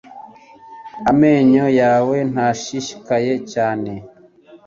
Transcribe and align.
Amenyo 1.11 1.65
yawe 1.81 2.15
ntabwo 2.31 2.51
ashishikaye 2.53 3.33
cyane 3.51 3.91